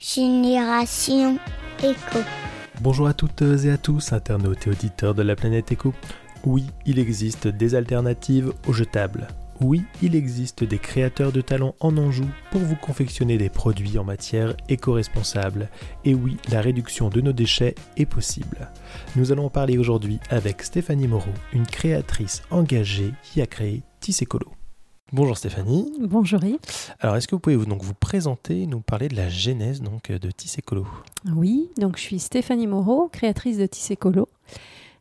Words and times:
Génération 0.00 1.38
Éco. 1.80 2.20
Bonjour 2.80 3.08
à 3.08 3.14
toutes 3.14 3.42
et 3.42 3.70
à 3.70 3.76
tous, 3.78 4.12
internautes 4.12 4.68
et 4.68 4.70
auditeurs 4.70 5.12
de 5.12 5.22
la 5.22 5.34
planète 5.34 5.72
Éco. 5.72 5.92
Oui, 6.44 6.66
il 6.86 7.00
existe 7.00 7.48
des 7.48 7.74
alternatives 7.74 8.52
aux 8.68 8.72
jetables. 8.72 9.26
Oui, 9.60 9.82
il 10.00 10.14
existe 10.14 10.62
des 10.62 10.78
créateurs 10.78 11.32
de 11.32 11.40
talents 11.40 11.74
en 11.80 11.96
Anjou 11.96 12.26
pour 12.52 12.60
vous 12.60 12.76
confectionner 12.76 13.38
des 13.38 13.48
produits 13.48 13.98
en 13.98 14.04
matière 14.04 14.54
éco-responsable. 14.68 15.68
Et 16.04 16.14
oui, 16.14 16.36
la 16.48 16.60
réduction 16.60 17.08
de 17.08 17.20
nos 17.20 17.32
déchets 17.32 17.74
est 17.96 18.06
possible. 18.06 18.70
Nous 19.16 19.32
allons 19.32 19.50
parler 19.50 19.78
aujourd'hui 19.78 20.20
avec 20.30 20.62
Stéphanie 20.62 21.08
Moreau, 21.08 21.34
une 21.52 21.66
créatrice 21.66 22.42
engagée 22.52 23.12
qui 23.24 23.42
a 23.42 23.46
créé 23.46 23.82
Tissécolo. 23.98 24.52
Bonjour 25.10 25.38
Stéphanie. 25.38 25.90
Bonjour 26.00 26.44
Yves. 26.44 26.58
Alors, 27.00 27.16
est-ce 27.16 27.26
que 27.26 27.34
vous 27.34 27.38
pouvez 27.38 27.56
vous, 27.56 27.64
donc 27.64 27.82
vous 27.82 27.94
présenter, 27.94 28.66
nous 28.66 28.80
parler 28.80 29.08
de 29.08 29.16
la 29.16 29.30
genèse 29.30 29.80
donc 29.80 30.12
de 30.12 30.30
Tissécolo 30.30 30.86
Oui, 31.34 31.70
donc 31.78 31.96
je 31.96 32.02
suis 32.02 32.18
Stéphanie 32.18 32.66
Moreau, 32.66 33.08
créatrice 33.10 33.56
de 33.56 33.64
Tissécolo. 33.64 34.28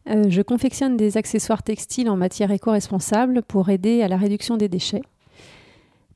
Euh, 0.10 0.30
je 0.30 0.42
confectionne 0.42 0.96
des 0.96 1.18
accessoires 1.18 1.62
textiles 1.62 2.10
en 2.10 2.16
matière 2.16 2.52
éco-responsable 2.52 3.42
pour 3.42 3.70
aider 3.70 4.02
à 4.02 4.08
la 4.08 4.16
réduction 4.16 4.56
des 4.56 4.70
déchets. 4.70 5.02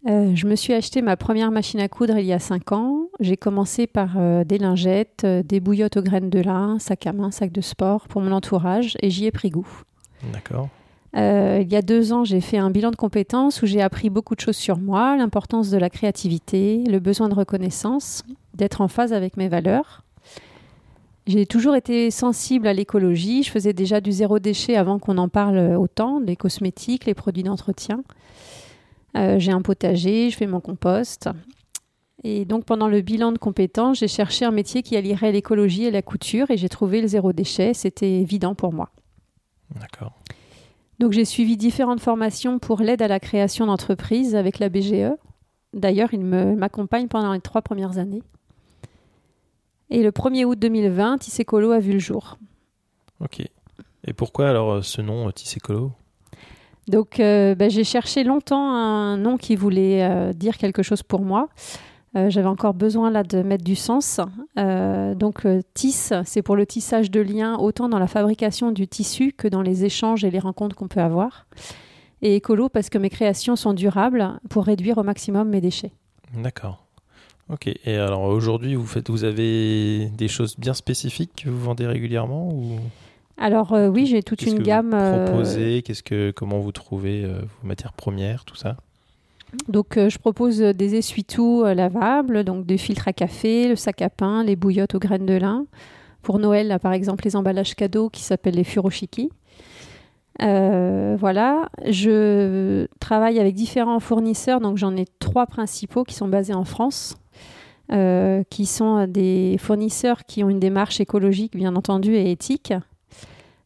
Euh, 0.08 0.32
je 0.36 0.48
me 0.48 0.56
suis 0.56 0.74
acheté 0.74 1.02
ma 1.02 1.18
première 1.18 1.52
machine 1.52 1.82
à 1.82 1.90
coudre 1.90 2.18
il 2.18 2.26
y 2.26 2.32
a 2.32 2.40
5 2.40 2.72
ans. 2.72 3.08
J'ai 3.20 3.36
commencé 3.36 3.88
par 3.88 4.12
euh, 4.16 4.46
des 4.46 4.58
lingettes, 4.58 5.26
des 5.26 5.60
bouillottes 5.60 5.98
aux 5.98 6.02
graines 6.02 6.30
de 6.30 6.40
lin, 6.40 6.80
sac 6.80 7.08
à 7.08 7.12
main, 7.12 7.30
sac 7.32 7.52
de 7.52 7.62
sport 7.62 8.08
pour 8.08 8.22
mon 8.22 8.32
entourage 8.32 8.96
et 9.02 9.10
j'y 9.10 9.26
ai 9.26 9.32
pris 9.32 9.50
goût. 9.50 9.68
D'accord. 10.32 10.70
Euh, 11.18 11.60
il 11.62 11.72
y 11.72 11.76
a 11.76 11.82
deux 11.82 12.14
ans, 12.14 12.24
j'ai 12.24 12.42
fait 12.42 12.58
un 12.58 12.70
bilan 12.70 12.92
de 12.92 12.96
compétences 12.96 13.62
où 13.62 13.66
j'ai 13.66 13.82
appris 13.82 14.10
beaucoup 14.10 14.36
de 14.36 14.40
choses 14.40 14.56
sur 14.56 14.78
moi, 14.78 15.18
l'importance 15.18 15.70
de 15.70 15.78
la 15.78 15.90
créativité, 15.90 16.84
le 16.88 17.00
besoin 17.00 17.28
de 17.28 17.34
reconnaissance, 17.34 18.24
d'être 18.54 18.82
en 18.82 18.88
phase 18.88 19.12
avec 19.12 19.36
mes 19.36 19.50
valeurs. 19.50 20.04
J'ai 21.28 21.46
toujours 21.46 21.76
été 21.76 22.10
sensible 22.10 22.68
à 22.68 22.74
l'écologie. 22.74 23.44
Je 23.44 23.52
faisais 23.52 23.74
déjà 23.74 24.02
du 24.02 24.12
zéro 24.12 24.40
déchet 24.40 24.76
avant 24.76 25.00
qu'on 25.00 25.18
en 25.18 25.30
parle 25.30 25.76
autant, 25.76 26.20
les 26.20 26.36
cosmétiques, 26.36 27.06
les 27.06 27.14
produits 27.14 27.44
d'entretien. 27.44 28.04
Euh, 29.18 29.38
j'ai 29.38 29.52
un 29.52 29.62
potager, 29.62 30.30
je 30.30 30.38
fais 30.38 30.48
mon 30.48 30.62
compost. 30.62 31.30
Et 32.24 32.46
donc 32.46 32.66
pendant 32.66 32.88
le 32.88 33.02
bilan 33.02 33.32
de 33.32 33.38
compétences, 33.38 34.00
j'ai 34.00 34.08
cherché 34.08 34.46
un 34.46 34.52
métier 34.52 34.84
qui 34.84 34.96
allierait 34.96 35.32
l'écologie 35.32 35.86
et 35.86 35.92
la 35.92 36.02
couture 36.02 36.52
et 36.52 36.58
j'ai 36.58 36.70
trouvé 36.70 37.02
le 37.02 37.08
zéro 37.08 37.34
déchet. 37.34 37.74
C'était 37.74 38.20
évident 38.20 38.56
pour 38.56 38.74
moi. 38.74 38.90
D'accord. 39.80 40.21
Donc 41.02 41.14
j'ai 41.14 41.26
suivi 41.26 41.58
différentes 41.58 42.00
formations 42.00 42.60
pour 42.60 42.82
l'aide 42.82 43.02
à 43.02 43.08
la 43.08 43.20
création 43.20 43.66
d'entreprises 43.66 44.36
avec 44.36 44.60
la 44.60 44.70
BGE. 44.70 45.12
D'ailleurs, 45.74 46.14
il 46.14 46.24
m'accompagne 46.24 47.08
pendant 47.08 47.34
les 47.34 47.42
trois 47.42 47.64
premières 47.64 47.98
années. 47.98 48.22
Et 49.90 50.04
le 50.04 50.12
1er 50.12 50.46
août 50.46 50.60
2020, 50.60 51.18
Tissécolo 51.18 51.72
a 51.72 51.80
vu 51.80 51.94
le 51.94 52.00
jour. 52.00 52.38
Ok. 53.20 53.42
Et 54.06 54.14
pourquoi 54.14 54.48
alors 54.48 54.74
euh, 54.74 54.82
ce 54.84 55.02
nom 55.02 55.28
euh, 55.28 55.32
Tissécolo 55.32 55.92
Donc 56.88 57.20
euh, 57.20 57.56
ben, 57.56 57.72
j'ai 57.72 57.84
cherché 57.84 58.24
longtemps 58.24 58.72
un 58.72 59.18
nom 59.18 59.38
qui 59.38 59.56
voulait 59.56 60.04
euh, 60.04 60.34
dire 60.34 60.56
quelque 60.60 60.84
chose 60.84 61.02
pour 61.02 61.22
moi. 61.22 61.50
Euh, 62.16 62.30
J'avais 62.30 62.48
encore 62.48 62.74
besoin 62.74 63.10
là 63.10 63.24
de 63.24 63.42
mettre 63.42 63.64
du 63.64 63.76
sens. 63.76 64.20
Euh, 64.60 65.16
donc 65.16 65.46
euh, 65.46 65.62
tisse, 65.74 66.14
c'est 66.26 66.42
pour 66.42 66.56
le 66.56 66.66
tissage 66.66 67.10
de 67.10 67.22
liens 67.22 67.58
autant 67.58 67.88
dans 67.88 68.00
la 68.00 68.08
fabrication 68.08 68.72
du 68.72 68.88
tissu 68.88 69.32
que 69.32 69.48
dans 69.48 69.62
les 69.62 69.86
échanges 69.86 70.24
et 70.26 70.32
les 70.32 70.40
rencontres 70.40 70.76
qu'on 70.76 70.88
peut 70.88 71.00
avoir. 71.00 71.48
Et 72.22 72.36
écolo 72.36 72.70
parce 72.70 72.90
que 72.90 72.98
mes 72.98 73.10
créations 73.10 73.56
sont 73.56 73.74
durables 73.74 74.40
pour 74.50 74.66
réduire 74.66 74.98
au 74.98 75.04
maximum 75.04 75.50
mes 75.50 75.62
déchets. 75.62 75.94
D'accord. 76.36 76.86
Ok. 77.50 77.68
Et 77.86 77.96
alors 77.96 78.24
aujourd'hui, 78.24 78.76
vous 78.76 78.86
faites, 78.86 79.10
vous 79.10 79.24
avez 79.24 80.10
des 80.10 80.28
choses 80.28 80.58
bien 80.58 80.74
spécifiques 80.74 81.44
que 81.44 81.50
vous 81.50 81.60
vendez 81.60 81.86
régulièrement 81.88 82.50
ou? 82.50 82.80
Alors 83.38 83.74
euh, 83.74 83.88
oui, 83.88 84.06
j'ai 84.06 84.22
toute 84.22 84.44
une 84.44 84.60
que 84.60 84.64
gamme. 84.64 84.92
vous 84.92 84.96
euh, 85.58 85.82
Qu'est-ce 85.82 86.04
que, 86.04 86.32
comment 86.32 86.60
vous 86.60 86.72
trouvez 86.72 87.24
euh, 87.24 87.42
vos 87.62 87.68
matières 87.68 87.94
premières, 87.94 88.46
tout 88.46 88.56
ça? 88.56 88.78
Donc, 89.68 89.98
euh, 89.98 90.10
je 90.10 90.18
propose 90.18 90.60
des 90.60 90.96
essuie-tout 90.96 91.64
euh, 91.66 91.74
lavables, 91.74 92.44
donc 92.44 92.66
des 92.66 92.78
filtres 92.78 93.08
à 93.08 93.14
café, 93.14 93.68
le 93.68 93.76
sac 93.76 94.02
à 94.02 94.10
pain, 94.10 94.44
les 94.44 94.56
bouillottes 94.56 94.96
aux 94.96 95.00
graines 95.00 95.26
de 95.26 95.34
lin. 95.34 95.66
Pour 96.22 96.40
Noël, 96.40 96.78
par 96.82 96.94
exemple, 96.94 97.26
les 97.26 97.36
emballages 97.36 97.76
cadeaux 97.76 98.10
qui 98.10 98.22
s'appellent 98.22 98.56
les 98.56 98.64
furoshiki. 98.64 99.30
Euh, 100.42 101.16
voilà, 101.20 101.70
je 101.86 102.88
travaille 103.00 103.40
avec 103.40 103.56
différents 103.56 104.00
fournisseurs, 104.00 104.62
donc 104.62 104.78
j'en 104.78 104.96
ai 104.96 105.06
trois 105.20 105.46
principaux 105.46 106.04
qui 106.04 106.14
sont 106.14 106.28
basés 106.28 106.54
en 106.54 106.64
France, 106.64 107.18
qui 108.50 108.66
sont 108.68 109.06
des 109.08 109.58
fournisseurs 109.60 110.24
qui 110.26 110.44
ont 110.44 110.50
une 110.50 110.62
démarche 110.62 111.02
écologique, 111.02 111.58
bien 111.58 111.76
entendu, 111.76 112.16
et 112.16 112.32
éthique. 112.32 112.74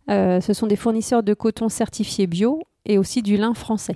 Ce 0.08 0.54
sont 0.54 0.66
des 0.66 0.76
fournisseurs 0.76 1.22
de 1.22 1.34
coton 1.34 1.70
certifié 1.70 2.26
bio 2.26 2.62
et 2.86 2.98
aussi 2.98 3.22
du 3.22 3.38
lin 3.38 3.54
français. 3.54 3.96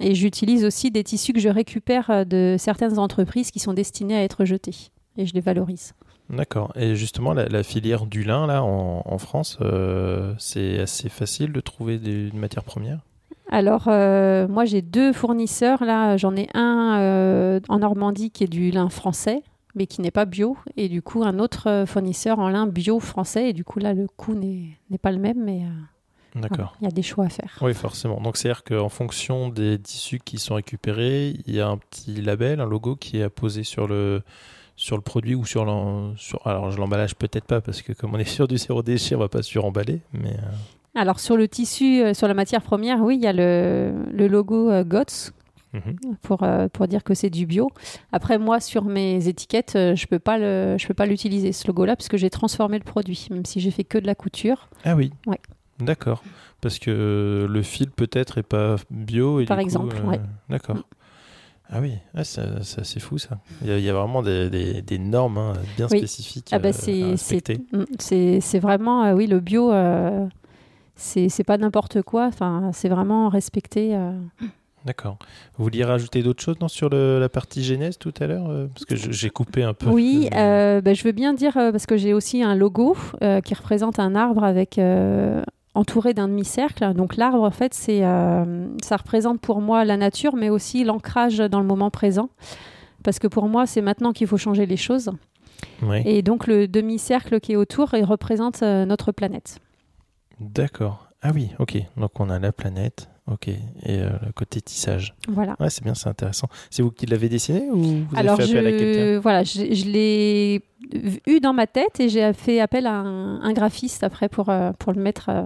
Et 0.00 0.14
j'utilise 0.14 0.64
aussi 0.64 0.90
des 0.90 1.04
tissus 1.04 1.32
que 1.32 1.40
je 1.40 1.48
récupère 1.48 2.10
euh, 2.10 2.24
de 2.24 2.56
certaines 2.58 2.98
entreprises 2.98 3.50
qui 3.50 3.58
sont 3.58 3.74
destinées 3.74 4.16
à 4.16 4.22
être 4.22 4.44
jetés. 4.44 4.90
Et 5.16 5.26
je 5.26 5.34
les 5.34 5.40
valorise. 5.40 5.92
D'accord. 6.30 6.72
Et 6.76 6.94
justement, 6.94 7.34
la, 7.34 7.46
la 7.48 7.62
filière 7.62 8.06
du 8.06 8.22
lin 8.22 8.46
là 8.46 8.62
en, 8.62 9.02
en 9.04 9.18
France, 9.18 9.58
euh, 9.60 10.32
c'est 10.38 10.78
assez 10.78 11.08
facile 11.08 11.52
de 11.52 11.60
trouver 11.60 11.98
des, 11.98 12.28
une 12.28 12.38
matière 12.38 12.62
première? 12.62 13.00
Alors, 13.50 13.88
euh, 13.88 14.46
moi, 14.46 14.64
j'ai 14.64 14.80
deux 14.80 15.12
fournisseurs. 15.12 15.82
Là, 15.84 16.16
j'en 16.16 16.36
ai 16.36 16.46
un 16.54 16.98
euh, 17.00 17.60
en 17.68 17.80
Normandie 17.80 18.30
qui 18.30 18.44
est 18.44 18.48
du 18.48 18.70
lin 18.70 18.88
français, 18.88 19.42
mais 19.74 19.88
qui 19.88 20.00
n'est 20.02 20.12
pas 20.12 20.24
bio. 20.24 20.56
Et 20.76 20.88
du 20.88 21.02
coup, 21.02 21.24
un 21.24 21.40
autre 21.40 21.82
fournisseur 21.88 22.38
en 22.38 22.48
lin 22.48 22.68
bio 22.68 23.00
français. 23.00 23.50
Et 23.50 23.52
du 23.52 23.64
coup, 23.64 23.80
là, 23.80 23.92
le 23.92 24.06
coût 24.06 24.34
n'est 24.34 24.98
pas 25.02 25.10
le 25.10 25.18
même, 25.18 25.42
mais 25.42 25.62
D'accord. 26.34 26.76
il 26.80 26.84
y 26.84 26.88
a 26.88 26.90
des 26.90 27.02
choix 27.02 27.26
à 27.26 27.28
faire. 27.28 27.58
Oui, 27.60 27.74
forcément. 27.74 28.20
Donc, 28.20 28.36
c'est-à-dire 28.36 28.64
qu'en 28.64 28.88
fonction 28.88 29.48
des 29.48 29.78
tissus 29.78 30.20
qui 30.24 30.38
sont 30.38 30.54
récupérés, 30.54 31.34
il 31.46 31.54
y 31.54 31.60
a 31.60 31.68
un 31.68 31.76
petit 31.76 32.20
label, 32.20 32.60
un 32.60 32.66
logo 32.66 32.96
qui 32.96 33.18
est 33.18 33.22
apposé 33.22 33.64
sur 33.64 33.88
le, 33.88 34.22
sur 34.76 34.96
le 34.96 35.02
produit 35.02 35.34
ou 35.34 35.44
sur 35.44 35.62
sur 36.16 36.46
Alors, 36.46 36.70
je 36.70 36.78
l'emballage 36.78 37.14
peut-être 37.14 37.44
pas 37.44 37.60
parce 37.60 37.82
que 37.82 37.92
comme 37.92 38.14
on 38.14 38.18
est 38.18 38.24
sur 38.36 38.48
du 38.48 38.58
zéro 38.58 38.82
déchet, 38.82 39.14
on 39.14 39.18
va 39.18 39.28
pas 39.28 39.42
sur-emballer. 39.42 40.00
Mais 40.12 40.32
euh, 40.32 41.00
Alors, 41.00 41.20
sur 41.20 41.36
le 41.36 41.48
tissu, 41.48 42.02
euh, 42.02 42.14
sur 42.14 42.28
la 42.28 42.34
matière 42.34 42.62
première, 42.62 43.00
oui, 43.00 43.16
il 43.16 43.22
y 43.22 43.26
a 43.26 43.32
le, 43.32 43.92
le 44.12 44.28
logo 44.28 44.70
euh, 44.70 44.84
GOTS 44.84 45.32
mhm. 45.74 46.16
pour, 46.22 46.46
pour 46.72 46.86
dire 46.86 47.02
que 47.02 47.14
c'est 47.14 47.30
du 47.30 47.44
bio. 47.44 47.70
Après, 48.12 48.38
moi, 48.38 48.60
sur 48.60 48.84
mes 48.84 49.28
étiquettes, 49.28 49.72
je 49.74 50.06
peux 50.06 50.20
pas 50.20 50.38
le, 50.38 50.76
je 50.78 50.86
peux 50.86 50.94
pas 50.94 51.06
l'utiliser, 51.06 51.52
ce 51.52 51.66
logo-là, 51.66 51.96
parce 51.96 52.08
que 52.08 52.16
j'ai 52.16 52.30
transformé 52.30 52.78
le 52.78 52.84
produit, 52.84 53.26
même 53.30 53.44
si 53.44 53.60
j'ai 53.60 53.70
fait 53.70 53.84
que 53.84 53.98
de 53.98 54.06
la 54.06 54.14
couture. 54.14 54.68
Ah 54.84 54.94
oui. 54.94 55.12
Ouais. 55.26 55.40
D'accord. 55.80 56.22
Parce 56.60 56.78
que 56.78 57.46
le 57.48 57.62
fil 57.62 57.90
peut-être 57.90 58.38
est 58.38 58.42
pas 58.42 58.76
bio. 58.90 59.40
Et 59.40 59.46
Par 59.46 59.56
du 59.58 59.62
coup, 59.62 59.66
exemple, 59.66 59.96
euh, 60.04 60.08
ouais. 60.08 60.20
D'accord. 60.48 60.76
Mm. 60.76 60.82
Ah 61.72 61.78
oui, 61.80 61.92
ah, 62.16 62.24
c'est 62.24 62.40
assez 62.80 62.98
fou 62.98 63.16
ça. 63.18 63.38
Il 63.62 63.68
y 63.68 63.72
a, 63.72 63.78
il 63.78 63.84
y 63.84 63.88
a 63.88 63.92
vraiment 63.94 64.22
des, 64.22 64.50
des- 64.50 64.82
des 64.82 64.98
normes 64.98 65.38
hein, 65.38 65.52
bien 65.76 65.86
Oui. 65.90 65.98
spécifiques 65.98 66.48
Ah 66.50 66.58
bah 66.58 66.68
euh, 66.68 67.12
à 67.12 67.16
c'est 67.16 67.58
mm, 67.72 67.84
c'est 68.00 68.40
c'est 68.40 68.58
vraiment 68.58 69.04
euh, 69.04 69.14
oui 69.14 69.28
le 69.28 69.38
bio 69.38 69.70
euh, 69.72 70.26
c'est 70.96 71.28
c'est 71.28 71.44
pas 71.44 71.58
n'importe 71.58 72.02
quoi 72.02 72.26
enfin 72.26 72.70
c'est 72.74 72.88
vraiment 72.88 73.28
respecté 73.28 73.94
euh. 73.94 74.10
D'accord. 74.84 75.18
Vous 75.58 75.64
vouliez 75.64 75.84
rajouter 75.84 76.22
d'autres 76.24 76.42
choses 76.42 76.58
non, 76.60 76.66
sur 76.66 76.88
le- 76.88 77.20
la 77.20 77.28
partie 77.28 77.62
genèse 77.62 77.98
tout 77.98 78.14
à 78.18 78.26
l'heure 78.26 78.48
euh, 78.50 78.66
Parce 78.74 78.86
que 78.86 78.96
j'ai 78.96 79.30
coupé 79.30 79.62
un 79.62 79.72
peu. 79.74 79.90
oui 79.90 80.28
Euh, 80.32 80.38
euh, 80.38 80.80
bah, 80.80 80.92
je 80.94 81.04
veux 81.04 81.12
bien 81.12 81.34
dire 81.34 81.56
euh, 81.56 81.70
parce 81.70 81.86
que 81.86 81.96
j'ai 81.96 82.14
aussi 82.14 82.42
un 82.42 82.56
logo 82.56 82.96
euh, 83.22 83.40
qui 83.42 83.54
représente 83.54 84.00
un 84.00 84.16
arbre 84.16 84.42
avec 84.42 84.76
euh, 84.78 85.42
entouré 85.74 86.14
d'un 86.14 86.26
demi-cercle 86.28 86.92
donc 86.94 87.16
l'arbre 87.16 87.42
en 87.42 87.50
fait 87.50 87.74
c'est 87.74 88.04
euh, 88.04 88.66
ça 88.82 88.96
représente 88.96 89.40
pour 89.40 89.60
moi 89.60 89.84
la 89.84 89.96
nature 89.96 90.34
mais 90.34 90.48
aussi 90.50 90.82
l'ancrage 90.84 91.38
dans 91.38 91.60
le 91.60 91.66
moment 91.66 91.90
présent 91.90 92.28
parce 93.04 93.18
que 93.18 93.28
pour 93.28 93.48
moi 93.48 93.66
c'est 93.66 93.80
maintenant 93.80 94.12
qu'il 94.12 94.26
faut 94.26 94.36
changer 94.36 94.66
les 94.66 94.76
choses 94.76 95.10
ouais. 95.82 96.02
et 96.06 96.22
donc 96.22 96.46
le 96.48 96.66
demi-cercle 96.66 97.38
qui 97.40 97.52
est 97.52 97.56
autour 97.56 97.94
il 97.94 98.04
représente 98.04 98.62
euh, 98.62 98.84
notre 98.84 99.12
planète 99.12 99.58
D'accord. 100.40 101.08
Ah 101.22 101.32
oui, 101.34 101.50
ok. 101.58 101.76
Donc 101.98 102.18
on 102.18 102.30
a 102.30 102.38
la 102.38 102.50
planète, 102.50 103.10
ok. 103.30 103.48
Et 103.48 103.58
euh, 103.88 104.08
le 104.24 104.32
côté 104.32 104.62
tissage. 104.62 105.14
voilà 105.28 105.54
Ouais, 105.60 105.68
c'est 105.68 105.84
bien, 105.84 105.92
c'est 105.94 106.08
intéressant. 106.08 106.48
C'est 106.70 106.80
vous 106.82 106.90
qui 106.90 107.04
l'avez 107.04 107.28
dessiné 107.28 107.68
ou 107.70 107.76
vous 107.82 108.06
Alors, 108.16 108.40
avez 108.40 108.48
fait 108.50 108.58
appel 108.58 108.74
à 108.74 108.78
quelqu'un? 108.78 109.20
voilà, 109.20 109.42
je, 109.44 109.74
je 109.74 109.84
l'ai 109.84 110.62
eu 111.26 111.40
dans 111.40 111.52
ma 111.52 111.66
tête 111.66 112.00
et 112.00 112.08
j'ai 112.08 112.32
fait 112.32 112.60
appel 112.60 112.86
à 112.86 112.94
un, 112.94 113.40
un 113.42 113.52
graphiste 113.52 114.02
après 114.04 114.28
pour, 114.28 114.48
euh, 114.48 114.72
pour 114.78 114.92
le 114.92 115.00
mettre. 115.00 115.28
euh, 115.28 115.42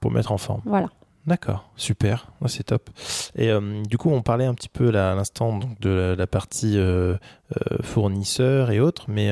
pour 0.00 0.10
mettre 0.10 0.32
en 0.32 0.38
forme 0.38 0.60
voilà. 0.64 0.88
D'accord, 1.26 1.68
super, 1.76 2.30
Ouais, 2.40 2.48
c'est 2.48 2.62
top. 2.62 2.88
Et 3.34 3.50
euh, 3.50 3.82
du 3.82 3.98
coup, 3.98 4.10
on 4.10 4.22
parlait 4.22 4.44
un 4.44 4.54
petit 4.54 4.68
peu 4.68 4.90
là, 4.92 5.10
à 5.10 5.14
l'instant 5.16 5.58
donc, 5.58 5.80
de 5.80 5.90
la, 5.90 6.14
la 6.14 6.26
partie 6.28 6.78
euh, 6.78 7.16
euh, 7.56 7.78
fournisseur 7.82 8.70
et 8.70 8.78
autres, 8.78 9.06
mais 9.08 9.30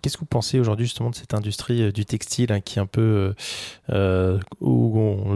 Qu'est-ce 0.00 0.16
que 0.16 0.20
vous 0.20 0.26
pensez 0.26 0.60
aujourd'hui 0.60 0.86
justement 0.86 1.10
de 1.10 1.16
cette 1.16 1.34
industrie 1.34 1.92
du 1.92 2.06
textile 2.06 2.52
hein, 2.52 2.60
qui 2.60 2.78
est 2.78 2.80
un 2.80 2.86
peu 2.86 3.34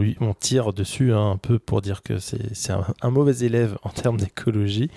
euh, 0.03 0.13
on, 0.21 0.33
tire 0.33 0.73
dessus 0.73 1.13
hein, 1.13 1.31
un 1.31 1.37
peu 1.37 1.59
pour 1.59 1.81
dire 1.81 2.01
que 2.03 2.17
c'est 2.19 2.71
un, 3.01 3.09
mauvais 3.09 3.45
élève 3.45 3.77
en 3.83 3.89
termes 3.89 4.17
d'écologie 4.17 4.89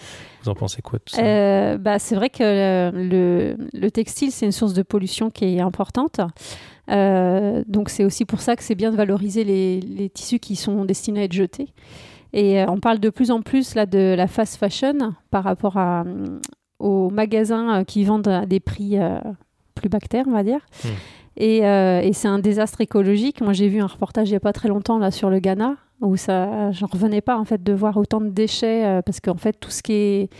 Vous 0.43 0.49
en 0.49 0.55
pensez 0.55 0.82
quoi 0.82 0.99
de 0.99 1.05
tout 1.05 1.14
ça? 1.14 1.79
Bah, 1.79 1.99
C'est 1.99 2.14
vrai 2.14 2.31
que 2.31 2.91
le, 2.93 3.56
le 3.73 3.91
textile 3.91 4.31
c'est 4.32 4.47
une 4.47 4.53
source 4.53 4.75
de 4.75 4.82
pollution 4.82 5.31
qui 5.31 5.56
est 5.56 5.61
importante. 5.61 6.20
donc 6.88 7.88
c'est 7.88 8.05
aussi 8.05 8.25
pour 8.25 8.41
ça 8.41 8.56
que 8.56 8.62
c'est 8.62 8.75
bien 8.75 8.91
de 8.91 8.97
valoriser 8.97 9.44
les, 9.44 9.81
les, 9.81 10.11
tissus 10.11 10.38
qui 10.38 10.56
sont 10.56 10.85
destinés 10.85 11.20
à 11.20 11.25
être 11.25 11.32
jetés. 11.32 11.69
Et 12.32 12.64
on 12.69 12.81
parle 12.81 12.99
de 12.99 13.11
plus 13.11 13.31
en 13.31 13.41
plus 13.41 13.75
là 13.75 13.87
de 13.87 14.14
la 14.17 14.26
fast 14.26 14.56
fashion 14.56 15.14
par 15.31 15.44
rapport 15.44 15.79
à, 15.79 16.05
aux 16.79 17.09
magasins 17.11 17.85
qui 17.85 18.05
vendent 18.05 18.29
à 18.29 18.47
des 18.47 18.61
prix 18.61 18.99
plus 19.76 19.88
bactère, 19.88 20.25
on 20.26 20.32
va 20.32 20.43
dire. 20.43 20.61
Euh, 21.41 22.00
et, 22.00 22.12
c'est 22.12 22.29
un 22.29 22.38
désastre 22.38 22.81
écologique. 22.81 23.41
Moi, 23.41 23.53
j'ai 23.53 23.69
vu 23.69 23.81
un 23.81 23.87
reportage 23.87 24.29
il 24.29 24.33
n'y 24.33 24.37
a 24.37 24.41
pas 24.41 24.53
très 24.53 24.69
longtemps 24.69 24.99
là 24.99 25.11
sur 25.11 25.31
le 25.31 25.38
Ghana 25.38 25.77
où 26.03 26.17
ça, 26.17 26.73
j'en 26.73 26.87
revenais 26.87 27.23
pas 27.23 27.38
en 27.38 27.44
fait 27.47 27.62
de 27.62 27.73
voir 27.73 27.97
autant 27.97 28.21
de 28.21 28.29
déchets 28.29 28.85
euh, 28.85 29.00
parce 29.00 29.19
qu'en 29.19 29.37
fait 29.37 29.55
tout 29.55 29.71
ce 29.71 29.83
qui 29.83 29.94
est 29.94 30.31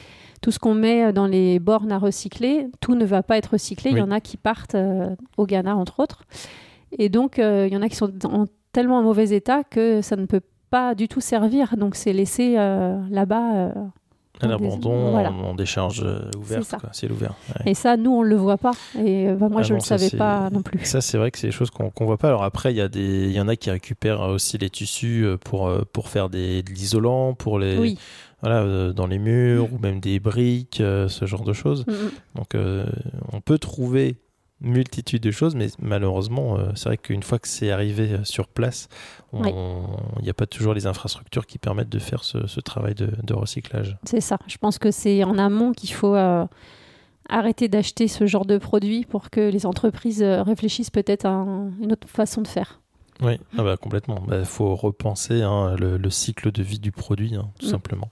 tout 0.43 0.51
ce 0.51 0.59
qu'on 0.59 0.75
met 0.75 1.15
dans 1.15 1.27
les 1.27 1.59
bornes 1.59 1.91
à 1.91 1.99
recycler, 1.99 2.69
tout 2.81 2.95
ne 2.95 3.07
va 3.07 3.23
pas 3.23 3.39
être 3.39 3.53
recyclé. 3.53 3.91
Il 3.91 3.97
y 3.97 4.03
en 4.03 4.11
a 4.11 4.21
qui 4.21 4.37
partent 4.37 4.75
euh, 4.75 5.17
au 5.39 5.47
Ghana 5.47 5.75
entre 5.75 5.99
autres, 5.99 6.25
et 6.99 7.09
donc 7.09 7.39
il 7.39 7.73
y 7.73 7.77
en 7.77 7.81
a 7.81 7.89
qui 7.89 7.97
sont 7.97 8.13
en 8.27 8.45
tellement 8.71 8.99
en 8.99 9.03
mauvais 9.03 9.31
état 9.31 9.65
que 9.65 10.03
ça 10.03 10.15
ne 10.15 10.27
peut 10.27 10.43
pas 10.69 10.95
du 10.95 11.09
tout 11.09 11.23
servir. 11.23 11.79
Donc 11.79 11.95
c'est 11.95 12.13
laissé 12.13 12.55
là-bas 12.55 13.73
un 14.43 14.51
abandon 14.51 15.17
en, 15.17 15.55
décharge 15.55 16.03
euh, 16.05 16.31
ouverte, 16.37 16.75
ciel 16.93 17.13
ouvert. 17.13 17.35
Et 17.65 17.75
ça, 17.75 17.97
nous, 17.97 18.13
on 18.13 18.23
ne 18.23 18.29
le 18.29 18.37
voit 18.37 18.59
pas. 18.59 18.73
Et 18.99 19.33
bah, 19.33 19.49
moi, 19.49 19.61
ah 19.61 19.63
je 19.63 19.73
ne 19.73 19.79
le 19.79 19.85
savais 19.85 20.11
pas 20.11 20.51
non 20.51 20.63
plus. 20.63 20.85
Ça, 20.85 21.01
c'est 21.01 21.19
vrai 21.19 21.31
que 21.31 21.39
c'est 21.39 21.49
des 21.49 21.53
choses 21.53 21.71
qu'on 21.71 21.85
ne 21.85 22.07
voit 22.07 22.19
pas. 22.19 22.29
Alors 22.29 22.45
après, 22.45 22.75
il 22.75 22.83
y, 22.83 22.89
des... 22.89 23.31
y 23.31 23.41
en 23.41 23.49
a 23.49 23.57
qui 23.57 23.71
récupèrent 23.71 24.21
aussi 24.23 24.59
les 24.59 24.71
tissus 24.71 25.25
euh, 25.25 25.37
pour, 25.37 25.69
euh, 25.69 25.83
pour 25.93 26.09
faire 26.09 26.29
des, 26.29 26.63
de 26.63 26.71
l'isolant, 26.71 27.35
pour 27.35 27.59
les... 27.59 27.97
Voilà, 28.43 28.93
dans 28.93 29.07
les 29.07 29.19
murs, 29.19 29.73
ou 29.73 29.79
même 29.79 29.99
des 29.99 30.21
briques, 30.21 30.77
ce 30.77 31.25
genre 31.25 31.43
de 31.43 31.55
choses. 31.55 31.87
Mm, 31.87 31.93
mm. 31.93 32.11
Donc, 32.35 32.55
on 33.33 33.41
peut 33.41 33.59
trouver 33.59 34.19
multitude 34.61 35.23
de 35.23 35.31
choses, 35.31 35.55
mais 35.55 35.69
malheureusement, 35.79 36.59
euh, 36.59 36.71
c'est 36.75 36.89
vrai 36.89 36.97
qu'une 36.97 37.23
fois 37.23 37.39
que 37.39 37.49
c'est 37.49 37.71
arrivé 37.71 38.13
euh, 38.13 38.25
sur 38.25 38.49
place, 38.49 38.89
il 39.33 39.53
n'y 40.23 40.31
a 40.31 40.35
pas 40.35 40.47
toujours 40.47 40.73
les 40.73 40.87
infrastructures 40.87 41.47
qui 41.47 41.59
permettent 41.59 41.91
de 41.91 41.99
faire 41.99 42.25
ce, 42.25 42.61
travail 42.61 42.95
de, 42.95 43.35
recyclage. 43.35 43.99
C'est 44.05 44.23
ça. 44.23 44.39
Je 44.47 44.57
pense 44.57 44.79
que 44.79 44.91
c'est 44.91 45.25
en 45.25 45.37
amont 45.37 45.73
qu'il 45.73 45.93
faut 45.93 46.15
euh, 46.15 46.47
arrêter 47.29 47.69
d'acheter 47.69 48.09
ce 48.09 48.27
genre 48.27 48.47
de 48.47 48.57
produits 48.57 49.05
pour 49.05 49.29
que 49.29 49.41
les 49.41 49.67
entreprises 49.67 50.23
réfléchissent 50.23 50.91
peut-être 50.91 51.27
à 51.27 51.45
une 51.81 51.93
autre 51.93 52.09
façon 52.09 52.41
de 52.41 52.49
faire. 52.49 52.81
Oui, 53.23 53.39
ah 53.57 53.63
bah, 53.63 53.77
complètement. 53.77 54.21
Il 54.25 54.31
bah, 54.31 54.45
faut 54.45 54.75
repenser 54.75 55.43
hein, 55.43 55.75
le, 55.79 56.11
cycle 56.11 56.53
de 56.53 56.63
vie 56.63 56.79
du 56.79 56.93
produit, 56.93 57.35
hein, 57.35 57.49
tout 57.59 57.67
mm. 57.67 57.71
simplement. 57.71 58.09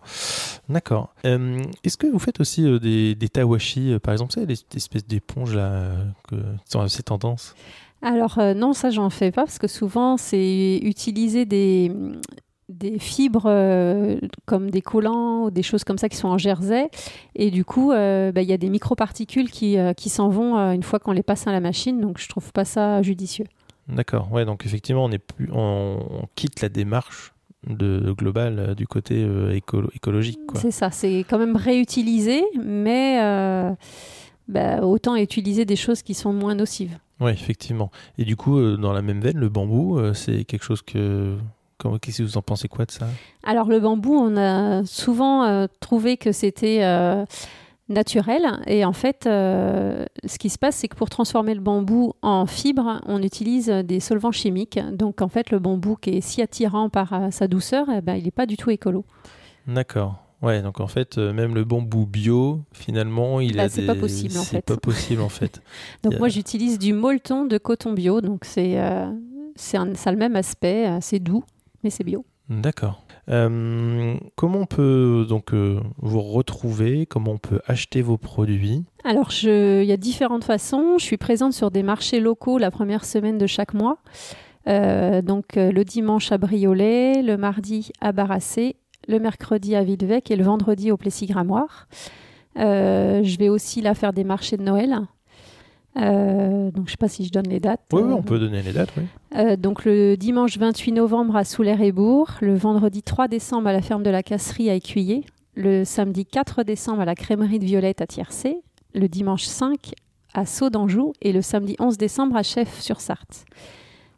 D'accord. 0.68 1.14
Euh, 1.26 1.62
est-ce 1.82 1.96
que 1.96 2.06
vous 2.06 2.18
faites 2.18 2.40
aussi 2.40 2.66
euh, 2.66 2.78
des, 2.78 3.14
des, 3.14 3.28
tawashi, 3.28 3.92
euh, 3.92 3.98
par 3.98 4.12
exemple, 4.12 4.32
c'est 4.32 4.46
des 4.46 4.56
espèces 4.74 5.06
d'éponges 5.06 5.54
là, 5.54 5.92
que, 6.28 6.36
qui 6.36 6.70
sont 6.70 6.80
assez 6.80 7.02
tendances 7.02 7.54
Alors 8.02 8.38
non, 8.56 8.72
ça 8.72 8.90
j'en 8.90 9.10
fais 9.10 9.30
pas 9.30 9.44
parce 9.44 9.58
que 9.58 9.68
souvent 9.68 10.16
c'est 10.16 10.78
utiliser 10.82 11.44
des, 11.44 11.92
des 12.68 12.98
fibres 12.98 13.50
comme 14.46 14.70
des 14.70 14.82
collants 14.82 15.44
ou 15.44 15.50
des 15.50 15.62
choses 15.62 15.84
comme 15.84 15.98
ça 15.98 16.08
qui 16.08 16.16
sont 16.16 16.28
en 16.28 16.38
jersey. 16.38 16.88
Et 17.34 17.50
du 17.50 17.64
coup, 17.64 17.90
bah, 17.90 18.42
il 18.42 18.48
y 18.48 18.52
a 18.52 18.58
des 18.58 18.70
microparticules 18.70 19.50
qui, 19.50 19.76
qui 19.96 20.08
s'en 20.08 20.28
vont 20.28 20.56
une 20.72 20.82
fois 20.82 20.98
qu'on 20.98 21.12
les 21.12 21.22
passe 21.22 21.46
à 21.46 21.52
la 21.52 21.60
machine. 21.60 22.00
Donc, 22.00 22.18
je 22.18 22.28
trouve 22.28 22.52
pas 22.52 22.64
ça 22.64 23.02
judicieux. 23.02 23.46
D'accord, 23.88 24.32
ouais, 24.32 24.44
donc 24.44 24.64
effectivement, 24.64 25.04
on, 25.04 25.10
est 25.10 25.18
plus, 25.18 25.48
on, 25.52 26.26
quitte 26.34 26.62
la 26.62 26.68
démarche 26.68 27.32
de 27.66 28.12
global 28.12 28.58
euh, 28.58 28.74
du 28.74 28.86
côté 28.86 29.22
euh, 29.22 29.58
écologique. 29.94 30.40
C'est 30.54 30.70
ça, 30.70 30.90
c'est 30.90 31.24
quand 31.28 31.38
même 31.38 31.56
réutilisé, 31.56 32.42
mais 32.62 33.20
euh, 33.22 33.72
bah, 34.48 34.80
autant 34.82 35.16
utiliser 35.16 35.64
des 35.64 35.76
choses 35.76 36.02
qui 36.02 36.14
sont 36.14 36.32
moins 36.32 36.54
nocives. 36.54 36.98
Oui, 37.20 37.30
effectivement. 37.30 37.90
Et 38.18 38.24
du 38.24 38.36
coup, 38.36 38.76
dans 38.76 38.92
la 38.92 39.02
même 39.02 39.20
veine, 39.20 39.38
le 39.38 39.48
bambou, 39.48 40.00
c'est 40.14 40.44
quelque 40.44 40.64
chose 40.64 40.82
que 40.82 41.36
Qu'est-ce 42.00 42.18
que 42.18 42.22
vous 42.22 42.38
en 42.38 42.42
pensez 42.42 42.66
quoi 42.66 42.86
de 42.86 42.90
ça? 42.90 43.06
Alors 43.42 43.68
le 43.68 43.78
bambou, 43.78 44.14
on 44.14 44.38
a 44.38 44.86
souvent 44.86 45.68
trouvé 45.80 46.16
que 46.16 46.32
c'était 46.32 46.82
naturel. 47.88 48.60
Et 48.66 48.84
en 48.84 48.92
fait, 48.92 49.26
euh, 49.26 50.04
ce 50.24 50.38
qui 50.38 50.50
se 50.50 50.58
passe, 50.58 50.76
c'est 50.76 50.88
que 50.88 50.96
pour 50.96 51.10
transformer 51.10 51.54
le 51.54 51.60
bambou 51.60 52.14
en 52.22 52.46
fibre, 52.46 53.00
on 53.06 53.22
utilise 53.22 53.68
des 53.68 54.00
solvants 54.00 54.32
chimiques. 54.32 54.78
Donc 54.92 55.22
en 55.22 55.28
fait, 55.28 55.50
le 55.50 55.58
bambou 55.58 55.96
qui 55.96 56.10
est 56.10 56.20
si 56.20 56.42
attirant 56.42 56.88
par 56.88 57.12
euh, 57.12 57.30
sa 57.30 57.48
douceur, 57.48 57.86
eh 57.94 58.00
ben, 58.00 58.14
il 58.14 58.24
n'est 58.24 58.30
pas 58.30 58.46
du 58.46 58.56
tout 58.56 58.70
écolo. 58.70 59.04
D'accord. 59.66 60.16
Ouais, 60.42 60.60
donc 60.60 60.80
en 60.80 60.88
fait, 60.88 61.16
euh, 61.16 61.32
même 61.32 61.54
le 61.54 61.64
bambou 61.64 62.04
bio, 62.04 62.62
finalement, 62.72 63.40
il 63.40 63.56
bah, 63.56 63.64
a 63.64 63.68
c'est 63.68 63.86
pas 63.86 63.94
possible 63.94 64.36
en 64.36 64.42
fait. 64.42 64.56
C'est 64.56 64.66
pas 64.66 64.76
possible 64.76 65.22
en 65.22 65.30
fait. 65.30 65.62
donc 66.02 66.18
moi, 66.18 66.28
j'utilise 66.28 66.78
du 66.78 66.92
molleton 66.92 67.46
de 67.46 67.56
coton 67.56 67.92
bio. 67.92 68.20
Donc 68.20 68.44
c'est 68.44 68.78
c'est 69.56 69.78
ça 69.94 70.10
a 70.10 70.12
le 70.12 70.18
même 70.18 70.36
aspect, 70.36 70.98
c'est 71.00 71.18
doux, 71.18 71.44
mais 71.82 71.90
c'est 71.90 72.04
bio. 72.04 72.26
D'accord. 72.48 73.02
Euh, 73.30 74.16
comment 74.36 74.60
on 74.60 74.66
peut 74.66 75.24
donc 75.28 75.54
euh, 75.54 75.80
vous 75.98 76.20
retrouver? 76.20 77.06
Comment 77.06 77.32
on 77.32 77.38
peut 77.38 77.60
acheter 77.66 78.02
vos 78.02 78.18
produits? 78.18 78.84
Alors, 79.04 79.30
il 79.42 79.84
y 79.84 79.92
a 79.92 79.96
différentes 79.96 80.44
façons. 80.44 80.98
Je 80.98 81.04
suis 81.04 81.16
présente 81.16 81.54
sur 81.54 81.70
des 81.70 81.82
marchés 81.82 82.20
locaux 82.20 82.58
la 82.58 82.70
première 82.70 83.04
semaine 83.04 83.38
de 83.38 83.46
chaque 83.46 83.72
mois. 83.72 83.98
Euh, 84.68 85.22
donc, 85.22 85.56
le 85.56 85.82
dimanche 85.84 86.32
à 86.32 86.38
Briolet, 86.38 87.22
le 87.22 87.36
mardi 87.36 87.90
à 88.00 88.12
Barassé, 88.12 88.76
le 89.08 89.18
mercredi 89.18 89.74
à 89.74 89.82
Villevec 89.82 90.30
et 90.30 90.36
le 90.36 90.44
vendredi 90.44 90.90
au 90.90 90.96
Plessis-Gramoire. 90.96 91.88
je 92.56 93.38
vais 93.38 93.48
aussi 93.48 93.80
là 93.80 93.94
faire 93.94 94.12
des 94.12 94.24
marchés 94.24 94.56
de 94.58 94.62
Noël. 94.62 95.00
Euh, 95.96 96.70
donc 96.72 96.86
je 96.86 96.90
ne 96.90 96.90
sais 96.90 96.96
pas 96.96 97.08
si 97.08 97.24
je 97.24 97.30
donne 97.30 97.48
les 97.48 97.60
dates. 97.60 97.82
Oui, 97.92 98.02
on 98.02 98.22
peut 98.22 98.38
donner 98.38 98.62
les 98.62 98.72
dates. 98.72 98.90
Oui. 98.96 99.04
Euh, 99.36 99.56
donc 99.56 99.84
le 99.84 100.16
dimanche 100.16 100.58
28 100.58 100.92
novembre 100.92 101.36
à 101.36 101.44
Soulaire-et-Bourg, 101.44 102.30
le 102.40 102.54
vendredi 102.54 103.02
3 103.02 103.28
décembre 103.28 103.68
à 103.68 103.72
la 103.72 103.82
ferme 103.82 104.02
de 104.02 104.10
la 104.10 104.22
Casserie 104.22 104.70
à 104.70 104.74
Écuyer, 104.74 105.24
le 105.54 105.84
samedi 105.84 106.26
4 106.26 106.64
décembre 106.64 107.02
à 107.02 107.04
la 107.04 107.14
crèmerie 107.14 107.58
de 107.58 107.64
Violette 107.64 108.00
à 108.00 108.06
Tiercé, 108.06 108.58
le 108.94 109.08
dimanche 109.08 109.44
5 109.44 109.92
à 110.34 110.46
Sceaux 110.46 110.70
d'Anjou 110.70 111.12
et 111.22 111.32
le 111.32 111.42
samedi 111.42 111.76
11 111.78 111.96
décembre 111.96 112.36
à 112.36 112.42
Chef-sur-Sarthe. 112.42 113.44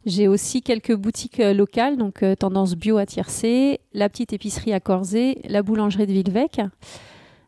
J'ai 0.07 0.29
aussi 0.29 0.63
quelques 0.63 0.95
boutiques 0.95 1.41
euh, 1.41 1.53
locales, 1.53 1.99
donc 1.99 2.25
Tendance 2.39 2.75
Bio 2.75 2.97
à 2.97 3.05
Tiercé, 3.05 3.81
la 3.93 4.09
petite 4.09 4.33
épicerie 4.33 4.73
à 4.73 4.81
Corzé, 4.81 5.43
la 5.47 5.63
boulangerie 5.63 6.07
de 6.07 6.13
Villevec, 6.13 6.63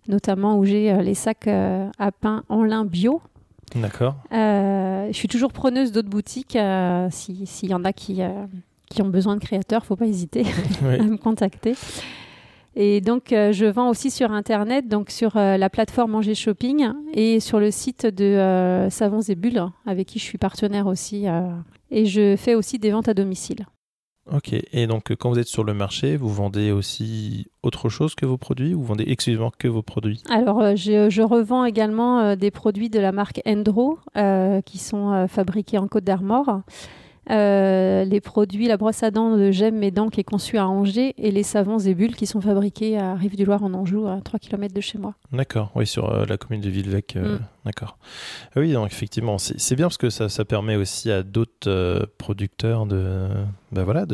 notamment 0.07 0.59
où 0.59 0.65
j'ai 0.67 0.95
les 1.03 1.15
sacs 1.15 1.47
à 1.47 2.13
pain 2.13 2.43
en 2.49 2.65
lin 2.65 2.85
bio 2.85 3.23
D'accord. 3.75 4.17
Euh, 4.33 5.09
je 5.09 5.13
suis 5.13 5.29
toujours 5.29 5.53
preneuse 5.53 5.93
d'autres 5.93 6.09
boutiques. 6.09 6.57
Euh, 6.57 7.09
s'il 7.11 7.69
y 7.69 7.75
en 7.75 7.85
a 7.85 7.93
qui, 7.93 8.23
euh, 8.23 8.47
qui 8.91 9.03
ont 9.03 9.09
besoin 9.09 9.37
de 9.37 9.41
créateurs, 9.41 9.85
faut 9.85 9.97
pas 9.97 10.07
hésiter 10.07 10.45
à 10.83 11.03
me 11.03 11.17
contacter. 11.17 11.75
Et 12.77 13.01
donc, 13.01 13.29
je 13.31 13.67
vends 13.67 13.89
aussi 13.89 14.09
sur 14.09 14.31
Internet, 14.31 14.87
donc 14.87 15.11
sur 15.11 15.33
la 15.35 15.69
plateforme 15.69 16.13
Manger 16.13 16.37
Shopping 16.37 16.93
et 17.13 17.41
sur 17.41 17.59
le 17.59 17.73
site 17.73 18.07
de 18.07 18.87
Savons 18.89 19.21
et 19.23 19.35
Bulles, 19.35 19.65
avec 19.85 20.07
qui 20.07 20.21
je 20.21 20.25
suis 20.25 20.39
partenaire 20.39 20.87
aussi. 20.87 21.27
et 21.91 22.07
je 22.07 22.37
fais 22.37 22.55
aussi 22.55 22.79
des 22.79 22.93
ventes 22.93 23.09
à 23.09 23.15
domicile. 23.15 23.67
Ok, 24.33 24.53
et 24.53 24.87
donc 24.87 25.15
quand 25.17 25.31
vous 25.31 25.39
êtes 25.39 25.49
sur 25.49 25.65
le 25.65 25.75
marché, 25.75 26.17
vous 26.17 26.29
vendez 26.29 26.71
aussi 26.71 27.51
autre 27.63 27.89
chose 27.89 28.15
que 28.15 28.27
vos 28.27 28.37
produits 28.37 28.75
ou 28.75 28.81
vous 28.81 28.87
vendez 28.87 29.05
exclusivement 29.09 29.51
que 29.57 29.69
vos 29.69 29.83
produits? 29.83 30.23
Alors 30.31 30.61
euh, 30.61 30.75
je, 30.77 31.23
revends 31.23 31.65
également 31.65 32.21
euh, 32.21 32.37
des 32.37 32.51
produits 32.51 32.91
de 32.91 33.01
la 33.01 33.13
marque 33.13 33.41
Endro 33.47 33.99
euh, 34.17 34.61
qui 34.63 34.79
sont 34.79 35.27
fabriqués 35.29 35.79
en 35.79 35.89
Côte 35.89 36.05
d'Armor. 36.05 36.63
Euh, 37.31 38.05
les 38.05 38.21
produits, 38.21 38.69
la 38.69 38.79
brosse 38.79 39.03
à 39.03 39.11
dents 39.11 39.37
de 39.37 39.51
J'aime 39.51 39.77
mes 39.77 39.91
dents 39.91 40.09
qui 40.09 40.21
est 40.21 40.25
conçue 40.25 40.57
à 40.57 40.67
Angers 40.67 41.15
et 41.19 41.31
les 41.31 41.43
savons 41.43 41.79
et 41.79 41.95
bulles 41.95 42.17
qui 42.17 42.27
sont 42.27 42.41
fabriqués 42.41 42.99
à 42.99 43.15
Rive-du-Loir 43.15 43.63
en 43.63 43.75
Anjou, 43.75 44.07
à 44.07 44.21
3 44.23 44.39
km 44.39 44.73
de 44.73 44.81
chez 44.81 44.99
moi. 44.99 45.15
D'accord, 45.33 45.71
oui, 45.75 45.87
sur 45.87 46.11
euh, 46.11 46.25
la 46.27 46.39
commune 46.39 46.63
de 46.63 46.71
Villevec. 46.71 47.17
Euh, 47.17 47.37
mm. 47.37 47.41
D'accord. 47.69 47.99
Ah 48.57 48.61
oui, 48.61 48.73
donc 48.73 48.91
effectivement, 48.91 49.37
c'est 49.39 49.77
bien 49.77 49.87
parce 49.87 49.99
que 49.99 50.11
ça, 50.11 50.29
ça 50.29 50.45
permet 50.45 50.77
aussi 50.77 51.11
à 51.11 51.23
d'autres 51.23 52.09
producteurs 52.19 52.87
de, 52.87 53.29
ben 53.73 53.85
voilà, 53.85 54.07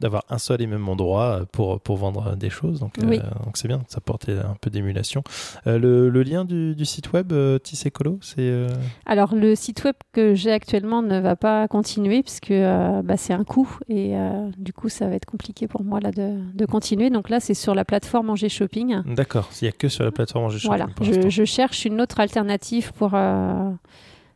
d'avoir 0.00 0.24
un 0.28 0.38
seul 0.38 0.60
et 0.60 0.66
même 0.66 0.88
endroit 0.88 1.40
pour, 1.52 1.80
pour 1.80 1.96
vendre 1.96 2.36
des 2.36 2.50
choses. 2.50 2.80
Donc 2.80 2.98
donc 2.98 3.56
c'est 3.56 3.68
bien, 3.68 3.82
ça 3.88 4.00
porte 4.00 4.28
un 4.28 4.56
peu 4.60 4.70
d'émulation. 4.70 5.22
Le, 5.64 6.08
le, 6.08 6.22
lien 6.22 6.44
du, 6.44 6.74
du, 6.74 6.84
site 6.84 7.12
web 7.12 7.32
Tissé-Colo, 7.62 8.18
c'est. 8.20 8.66
Alors 9.06 9.34
le 9.34 9.54
site 9.54 9.84
web 9.84 9.94
que 10.12 10.34
j'ai 10.34 10.52
actuellement 10.52 11.02
ne 11.02 11.18
va 11.18 11.36
pas 11.36 11.66
continuer 11.68 12.22
puisque 12.22 12.50
euh, 12.50 13.02
bah, 13.02 13.16
c'est 13.16 13.32
un 13.32 13.44
coût 13.44 13.78
et 13.88 14.16
euh, 14.16 14.50
du 14.56 14.72
coup 14.72 14.88
ça 14.88 15.08
va 15.08 15.14
être 15.14 15.24
compliqué 15.24 15.66
pour 15.66 15.84
moi 15.84 16.00
là 16.00 16.10
de, 16.10 16.66
continuer. 16.66 17.10
Donc 17.10 17.30
là 17.30 17.40
c'est 17.40 17.54
sur 17.54 17.74
la 17.74 17.84
plateforme 17.84 18.30
Angers 18.30 18.48
Shopping. 18.48 19.02
D'accord, 19.14 19.48
il 19.60 19.64
n'y 19.64 19.68
a 19.68 19.72
que 19.72 19.88
sur 19.88 20.04
la 20.04 20.10
plateforme 20.10 20.46
Angers 20.46 20.58
Shopping. 20.58 20.86
Voilà, 21.00 21.28
je, 21.28 21.44
cherche 21.44 21.84
une 21.84 22.00
autre 22.00 22.20
alternative 22.20 22.92
pour, 22.98 23.10
euh, 23.14 23.70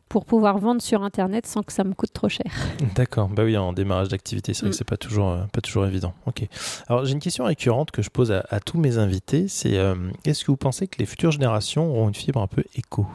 pour 0.09 0.25
pouvoir 0.25 0.57
vendre 0.59 0.81
sur 0.81 1.03
Internet 1.03 1.45
sans 1.45 1.63
que 1.63 1.73
ça 1.73 1.83
me 1.83 1.93
coûte 1.93 2.13
trop 2.13 2.29
cher. 2.29 2.51
D'accord, 2.95 3.29
bah 3.29 3.43
oui, 3.43 3.57
en 3.57 3.73
démarrage 3.73 4.09
d'activité, 4.09 4.53
c'est 4.53 4.61
vrai 4.61 4.69
que 4.69 4.75
Mm. 4.75 4.77
c'est 4.77 4.87
pas 4.87 4.97
toujours, 4.97 5.29
euh, 5.29 5.43
pas 5.51 5.61
toujours 5.61 5.85
évident. 5.85 6.13
Ok. 6.25 6.47
Alors 6.87 7.05
j'ai 7.05 7.13
une 7.13 7.19
question 7.19 7.45
récurrente 7.45 7.91
que 7.91 8.01
je 8.01 8.09
pose 8.09 8.31
à, 8.31 8.45
à 8.49 8.59
tous 8.59 8.77
mes 8.77 8.97
invités, 8.97 9.47
c'est 9.47 9.77
euh, 9.77 9.95
est-ce 10.25 10.43
que 10.45 10.51
vous 10.51 10.57
pensez 10.57 10.87
que 10.87 10.97
les 10.99 11.05
futures 11.05 11.31
générations 11.31 11.89
auront 11.91 12.07
une 12.07 12.15
fibre 12.15 12.41
un 12.41 12.47
peu 12.47 12.63
éco? 12.75 13.05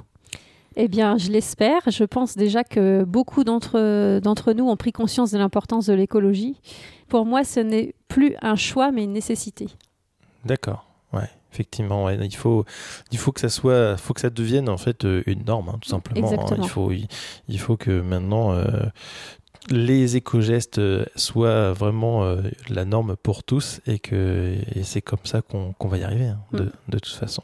Eh 0.81 0.87
bien, 0.87 1.19
je 1.19 1.31
l'espère. 1.31 1.81
Je 1.91 2.05
pense 2.05 2.37
déjà 2.37 2.63
que 2.63 3.03
beaucoup 3.03 3.43
d'entre 3.43 4.21
d'entre 4.21 4.53
nous 4.53 4.69
ont 4.69 4.77
pris 4.77 4.93
conscience 4.93 5.33
de 5.33 5.39
l'importance 5.39 5.87
de 5.87 5.93
l'écologie. 5.93 6.61
Pour 7.09 7.27
moi, 7.27 7.43
ce 7.43 7.59
n'est 7.59 7.95
plus 8.07 8.37
un 8.43 8.55
choix, 8.55 8.93
mais 8.93 9.03
une 9.03 9.13
nécessité. 9.13 9.67
D'accord. 10.45 10.87
Ouais, 11.13 11.29
effectivement, 11.53 12.05
ouais. 12.05 12.19
il 12.23 12.37
faut, 12.37 12.65
il 13.13 13.19
faut 13.19 13.33
que 13.33 13.41
ça 13.41 13.49
soit, 13.49 13.97
faut 13.97 14.15
que 14.15 14.21
ça 14.21 14.31
devienne 14.31 14.69
en 14.69 14.79
fait 14.79 15.05
euh, 15.05 15.23
une 15.27 15.45
norme, 15.45 15.69
hein, 15.71 15.79
tout 15.81 15.89
simplement. 15.89 16.31
hein. 16.33 16.57
Il 16.63 16.69
faut, 16.69 16.91
il, 16.93 17.07
il 17.49 17.59
faut 17.61 17.77
que 17.77 18.01
maintenant 18.01 18.53
euh, 18.53 18.65
les 19.71 20.17
éco-gestes 20.17 20.79
euh, 20.79 21.05
soient 21.17 21.73
vraiment 21.73 22.25
euh, 22.25 22.41
la 22.71 22.85
norme 22.87 23.17
pour 23.17 23.43
tous 23.43 23.81
et 23.87 23.99
que 23.99 24.55
et 24.75 24.83
c'est 24.83 25.03
comme 25.03 25.19
ça 25.25 25.43
qu'on 25.43 25.73
qu'on 25.75 25.89
va 25.89 25.99
y 25.99 26.05
arriver, 26.05 26.29
hein, 26.29 26.39
de, 26.53 26.65
Mm. 26.65 26.71
de 26.89 26.99
toute 26.99 27.13
façon. 27.15 27.43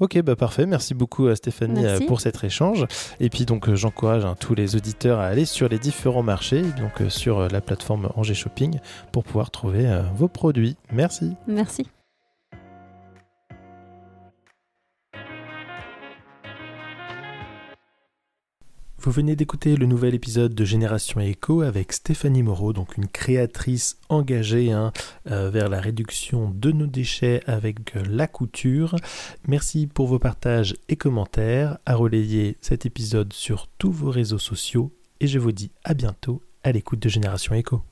Ok, 0.00 0.20
bah 0.22 0.36
parfait. 0.36 0.66
Merci 0.66 0.92
beaucoup 0.92 1.28
à 1.28 1.36
Stéphanie 1.36 1.82
Merci. 1.82 2.04
pour 2.04 2.20
cet 2.20 2.42
échange. 2.44 2.84
Et 3.20 3.30
puis 3.30 3.46
donc 3.46 3.72
j'encourage 3.72 4.24
hein, 4.26 4.34
tous 4.38 4.54
les 4.54 4.76
auditeurs 4.76 5.20
à 5.20 5.26
aller 5.26 5.44
sur 5.46 5.68
les 5.68 5.78
différents 5.78 6.24
marchés, 6.24 6.62
donc 6.62 7.00
euh, 7.00 7.08
sur 7.08 7.48
la 7.48 7.60
plateforme 7.62 8.10
Angers 8.16 8.34
Shopping, 8.34 8.78
pour 9.12 9.22
pouvoir 9.24 9.50
trouver 9.50 9.86
euh, 9.86 10.02
vos 10.16 10.28
produits. 10.28 10.76
Merci. 10.92 11.32
Merci. 11.46 11.86
Vous 19.04 19.10
venez 19.10 19.36
d'écouter 19.36 19.76
le 19.76 19.84
nouvel 19.84 20.14
épisode 20.14 20.54
de 20.54 20.64
Génération 20.64 21.20
Eco 21.20 21.60
avec 21.60 21.92
Stéphanie 21.92 22.42
Moreau, 22.42 22.72
donc 22.72 22.96
une 22.96 23.06
créatrice 23.06 23.98
engagée 24.08 24.72
hein, 24.72 24.94
euh, 25.30 25.50
vers 25.50 25.68
la 25.68 25.78
réduction 25.78 26.48
de 26.48 26.72
nos 26.72 26.86
déchets 26.86 27.42
avec 27.46 27.92
la 28.08 28.26
couture. 28.26 28.96
Merci 29.46 29.86
pour 29.86 30.06
vos 30.06 30.18
partages 30.18 30.74
et 30.88 30.96
commentaires, 30.96 31.76
à 31.84 31.96
relayer 31.96 32.56
cet 32.62 32.86
épisode 32.86 33.34
sur 33.34 33.66
tous 33.76 33.92
vos 33.92 34.10
réseaux 34.10 34.38
sociaux 34.38 34.90
et 35.20 35.26
je 35.26 35.38
vous 35.38 35.52
dis 35.52 35.70
à 35.84 35.92
bientôt 35.92 36.40
à 36.62 36.72
l'écoute 36.72 37.00
de 37.00 37.10
Génération 37.10 37.54
Eco. 37.54 37.82